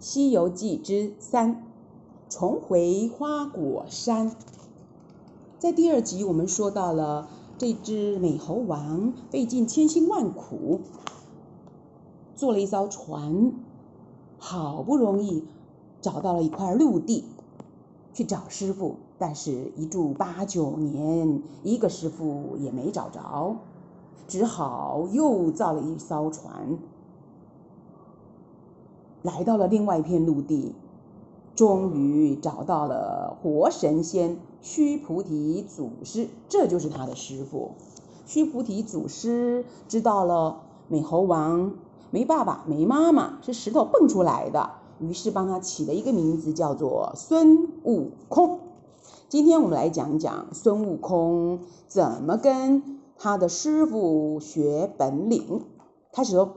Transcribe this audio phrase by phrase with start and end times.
[0.00, 1.66] 西游记之三，
[2.28, 4.30] 重回花果山。
[5.58, 10.82] 在第二集，我们说到了这只美猴王费尽千辛万苦，
[12.36, 13.52] 坐了一艘船，
[14.38, 15.42] 好不容易
[16.00, 17.24] 找到了一块陆地，
[18.14, 23.56] 去找师傅，但是一住八九年，一个师傅也没找着，
[24.28, 26.78] 只好又造了一艘船。
[29.22, 30.74] 来到了另外一片陆地，
[31.54, 37.72] 终于找到了活神仙须菩提祖师，这就是他的师傅。
[38.26, 41.72] 须菩提祖师知道了美猴王
[42.10, 48.60] 没爸爸没妈妈，是石头蹦出来的，于是帮他起了一个名字，叫做孙悟空。
[49.28, 55.62] 今天我们来讲讲孙悟空怎么跟他的师傅学本领。
[56.12, 56.52] 开始喽。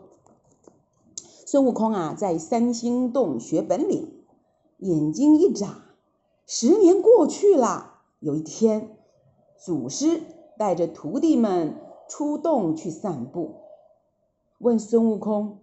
[1.52, 4.24] 孙悟空啊，在三星洞学本领，
[4.78, 5.84] 眼睛一眨，
[6.48, 7.96] 十年过去了。
[8.22, 8.96] 有一天，
[9.58, 10.22] 祖师
[10.58, 11.76] 带着徒弟们
[12.08, 13.56] 出洞去散步，
[14.60, 15.60] 问孙悟空：“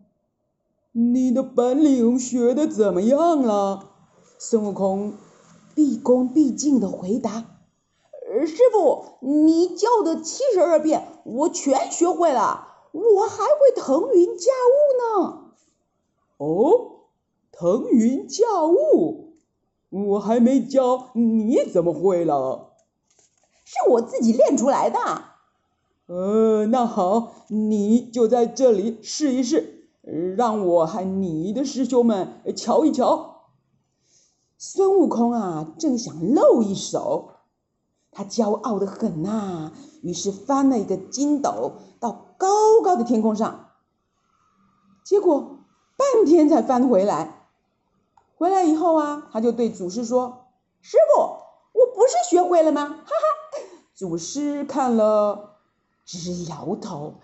[0.92, 3.94] 你的本领学的怎么样了？”
[4.36, 5.14] 孙悟空
[5.74, 7.46] 毕恭毕敬的回答
[8.46, 15.44] ：“师傅，你教的七十二变，我全学会了，我还会腾云驾雾呢。”
[16.38, 17.08] 哦，
[17.50, 19.34] 腾云驾雾，
[19.90, 22.70] 我还没教，你怎么会了？
[23.64, 24.98] 是我自己练出来的。
[26.06, 29.88] 呃，那好，你就在这里试一试，
[30.36, 33.48] 让我和你的师兄们瞧一瞧。
[34.56, 37.30] 孙悟空啊，正想露一手，
[38.12, 39.72] 他骄傲的很呐、啊，
[40.02, 43.70] 于是翻了一个筋斗到高高的天空上，
[45.04, 45.57] 结果。
[46.14, 47.48] 半天才翻回来，
[48.36, 50.46] 回来以后啊，他就对祖师说
[50.80, 53.58] ：“师傅，我不是学会了吗？”哈哈，
[53.94, 55.56] 祖师看了
[56.04, 57.16] 直摇头：“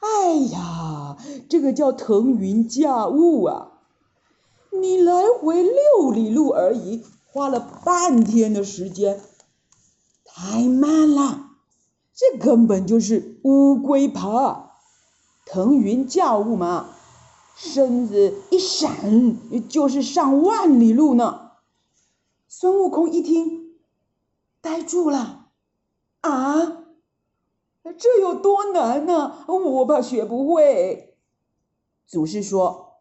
[0.00, 1.16] 哎呀，
[1.48, 3.72] 这个叫腾云驾雾啊！
[4.70, 9.20] 你来回六里路而已，花了半天的时间，
[10.24, 11.50] 太慢了，
[12.14, 14.72] 这根本就是乌龟爬，
[15.46, 16.90] 腾云驾雾嘛。”
[17.60, 21.50] 身子一闪，就是上万里路呢。
[22.46, 23.74] 孙悟空一听，
[24.60, 25.48] 呆住了。
[26.20, 26.84] 啊，
[27.98, 29.44] 这有多难呢？
[29.48, 31.16] 我怕学不会。
[32.06, 33.00] 祖师说：“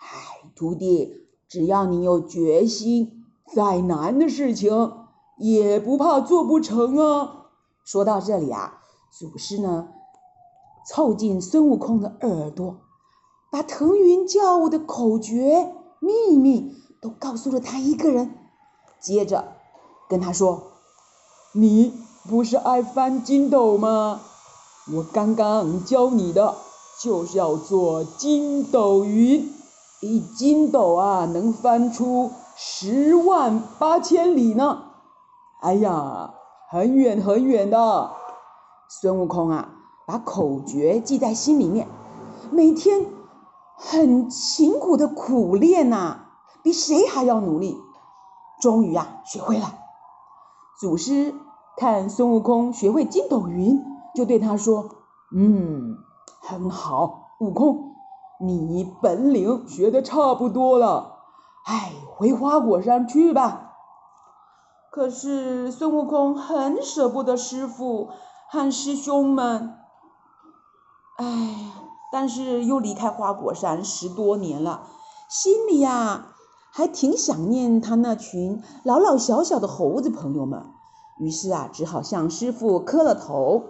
[0.00, 4.94] 哎，徒弟，只要你有决心，再难的事情
[5.36, 7.48] 也不怕做不成啊。”
[7.84, 8.80] 说到这里啊，
[9.10, 9.88] 祖师呢，
[10.88, 12.78] 凑近孙悟空的耳朵。
[13.56, 18.34] 把腾云驾雾的口诀秘密都告诉了他一个人，
[19.00, 19.54] 接着
[20.10, 20.72] 跟他说
[21.56, 21.94] ：“你
[22.28, 24.20] 不是爱翻筋斗吗？
[24.94, 26.54] 我刚刚教你的
[27.02, 29.50] 就是要做筋斗云，
[30.02, 34.82] 一筋斗啊能翻出十万八千里呢！
[35.62, 36.34] 哎呀，
[36.70, 38.10] 很远很远的。”
[38.90, 39.70] 孙悟空啊，
[40.06, 41.88] 把口诀记在心里面，
[42.50, 43.15] 每天。
[43.76, 46.26] 很辛苦的苦练呐、
[46.62, 47.78] 比谁还要努力。
[48.60, 49.74] 终于啊，学会了。
[50.80, 51.34] 祖师
[51.76, 54.88] 看孙悟空学会筋斗云，就对他说
[55.30, 55.98] ：“嗯，
[56.40, 57.94] 很好，悟空，
[58.40, 61.18] 你本领学的差不多了，
[61.66, 63.74] 哎，回花果山去吧。”
[64.90, 68.08] 可是孙悟空很舍不得师傅
[68.48, 69.74] 和师兄们，
[71.18, 71.72] 哎。
[72.12, 74.88] 但是又离开花果山十多年了，
[75.28, 76.28] 心里呀
[76.70, 80.66] 还挺想念他那群老老小小的猴子朋友们。
[81.18, 83.64] 于是啊，只好向师傅磕了头，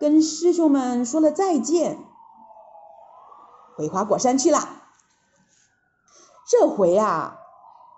[0.00, 1.98] 跟师兄们说了再见，
[3.76, 4.58] 回花果山去了。
[6.50, 7.38] 这回啊，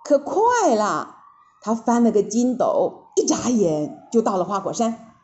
[0.04, 1.16] 可快了，
[1.62, 5.14] 他翻了个筋斗，一眨眼就到了花果山。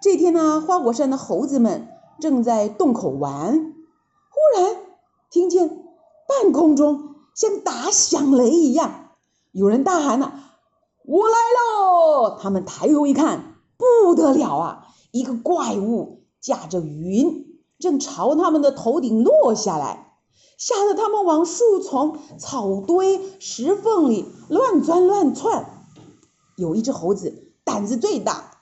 [0.00, 1.88] 这天呢，花果山的猴子们。
[2.20, 3.74] 正在洞口玩，
[4.28, 4.76] 忽然
[5.30, 5.68] 听见
[6.28, 9.10] 半空中像打响雷一样，
[9.52, 10.32] 有人大喊呐
[11.06, 14.86] ：“我来喽！”他们抬头一看，不得了啊！
[15.10, 17.46] 一个怪物驾着云，
[17.78, 20.14] 正朝他们的头顶落下来，
[20.58, 25.84] 吓得他们往树丛、草堆、石缝里乱钻乱窜。
[26.56, 28.58] 有一只猴子胆子最大，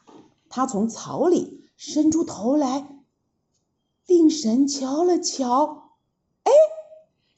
[0.49, 2.98] 它从草里伸出头来。
[4.09, 5.91] 定神瞧了瞧，
[6.45, 6.51] 哎，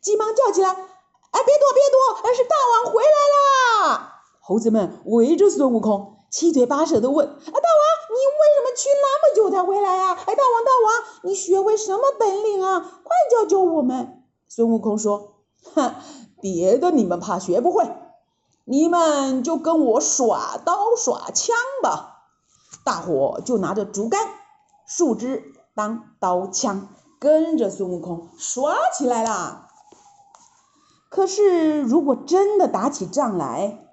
[0.00, 10.12] 急忙叫起来：“哎，别躲，别躲，而是大王回来啦！”猴子们围着孙悟空，七嘴八舌地问：“啊，大王，你为什么去那么久才回来呀？
[10.14, 12.78] 哎，大王，大王，你学会什么本领啊？
[12.78, 15.38] 快教教我们！”孙悟空说
[15.74, 15.96] ：“哼，
[16.40, 17.90] 别的你们怕学不会，
[18.64, 22.18] 你们就跟我耍刀耍枪吧。”
[22.86, 24.28] 大伙就拿着竹竿、
[24.86, 26.88] 树枝当刀枪，
[27.18, 29.66] 跟着孙悟空耍起来啦。
[31.08, 33.86] 可是，如果真的打起仗来，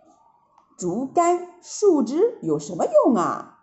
[0.78, 3.60] 竹竿、树枝有什么用啊？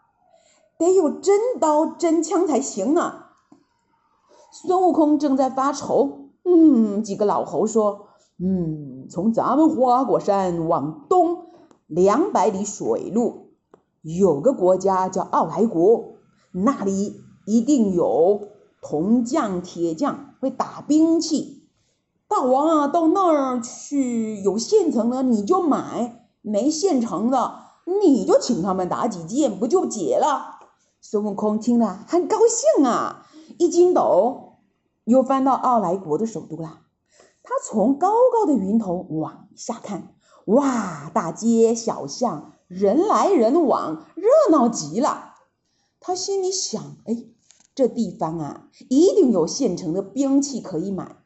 [0.79, 3.27] 得有真刀真枪才行呢。
[4.51, 8.07] 孙悟空正在发愁，嗯，几个老猴说，
[8.39, 11.49] 嗯，从咱们花果山往东
[11.87, 13.51] 两百里水路，
[14.01, 16.15] 有个国家叫傲来国，
[16.53, 18.49] 那里一定有
[18.81, 21.69] 铜匠、铁匠会打兵器。
[22.27, 30.59] 大王啊，到那儿去，有现成的你就买，没现成的你就请他们打几剑，不就解了？
[31.01, 33.27] 孙悟空听了很高兴啊，
[33.59, 34.55] 一筋斗
[35.05, 36.81] 又翻到奥来国的首都了。
[37.43, 40.15] 他从高高的云头往下看，
[40.47, 45.35] 哇，大街小巷人来人往，热闹极了。
[46.01, 47.27] 他心里想，哎，
[47.75, 51.17] 这地方啊，一定有现成的兵器可以买。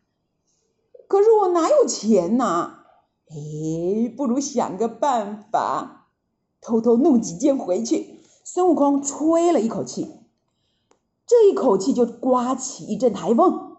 [1.06, 2.84] 可是我哪有钱呐？
[3.28, 6.08] 哎，不如想个办法，
[6.60, 8.20] 偷偷弄几件回去。
[8.44, 10.20] 孙悟空吹了一口气，
[11.26, 13.76] 这一口气就刮起一阵台风，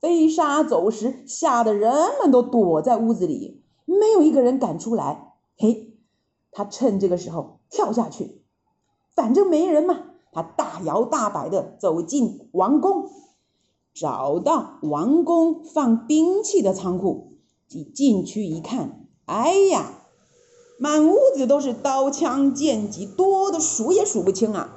[0.00, 5.34] 飞沙走石，吓得人们都躲在屋子里，没有一个人敢出来。
[5.56, 5.96] 嘿，
[6.50, 8.42] 他趁这个时候跳下去，
[9.14, 13.10] 反正没人嘛，他大摇大摆地走进王宫。
[13.92, 19.92] 找到王宫放兵器的仓库，进进去一看，哎呀，
[20.78, 24.76] 满屋子都是刀枪剑戟，多的数也数不清啊！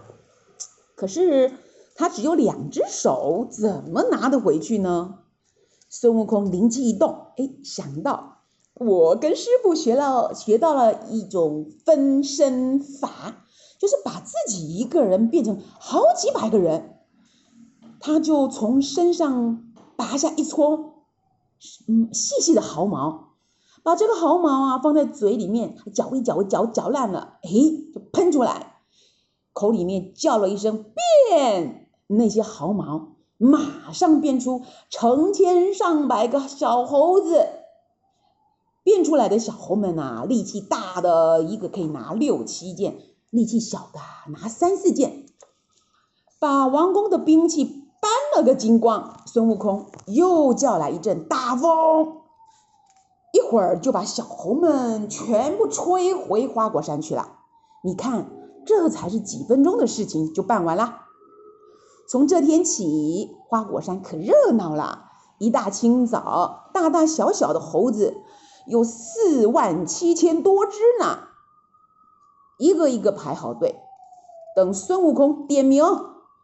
[0.96, 1.54] 可是
[1.96, 5.20] 他只有两只手，怎么拿得回去呢？
[5.90, 8.40] 孙悟空灵机一动，哎，想到
[8.74, 13.46] 我跟师傅学了，学到了一种分身法，
[13.84, 17.02] 就是把自己一个人变成好几百个人。
[18.00, 20.94] 他就从身上拔下一撮，
[21.90, 23.34] 嗯，细细的毫毛，
[23.84, 27.50] 把这个毫毛啊放在嘴里面嚼一嚼，嚼嚼烂了，哎，
[27.94, 28.78] 就喷出来，
[29.52, 30.86] 口里面叫了一声
[31.30, 37.48] 变，那些毫毛马上变出成千上百个小猴子，
[38.82, 42.98] 变出来的小猴们啊，力气大的一个可以拿六七件，
[43.34, 44.00] 力气小的
[44.32, 45.26] 拿三四件，
[46.40, 47.82] 把王宫的兵器。
[48.04, 52.18] 搬了个精光，孙悟空又叫来一阵大风，
[53.32, 57.38] 一会儿就把小猴们全部吹回花果山去了。
[57.82, 58.30] 你看，
[58.66, 61.00] 这才是几分钟的事情就办完了。
[62.10, 65.06] 从这天起，花果山可热闹了。
[65.38, 68.18] 一大清早，大大小小的猴子
[68.68, 71.20] 有四万七千多只呢，
[72.58, 73.76] 一个一个排好队，
[74.56, 75.84] 等孙悟空点名，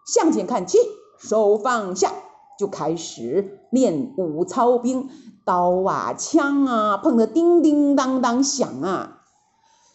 [0.05, 0.77] 向前看齐。
[1.21, 2.13] 手放下，
[2.57, 5.09] 就开始练武操兵，
[5.43, 9.21] 刀啊枪啊碰得叮叮当当响啊。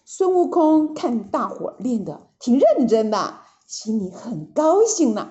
[0.05, 5.31] 孙悟空看大伙练得挺认真的，心里很高兴呢。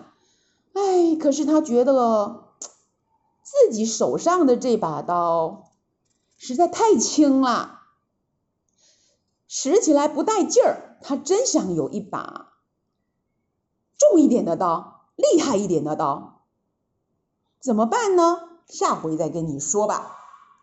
[0.73, 2.45] 哎，可是他觉得
[3.43, 5.65] 自己手上的这把刀
[6.37, 7.81] 实在太轻了，
[9.55, 10.97] 使起来不带劲儿。
[11.03, 12.53] 他真想有一把
[13.99, 15.11] 重一点的刀。
[15.15, 16.41] 厉害一点的刀，
[17.59, 18.49] 怎么办呢？
[18.65, 20.22] 下回再跟你说吧。